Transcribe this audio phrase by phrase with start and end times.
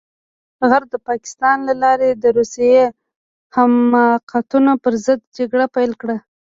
[0.69, 2.71] غرب د پاکستان له لارې د روسي
[3.55, 6.17] حماقتونو پرضد جګړه پيل کړه.